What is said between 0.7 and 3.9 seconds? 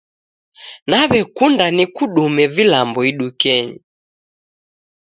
Naw'ekunda nikudume vilambo idukenyi.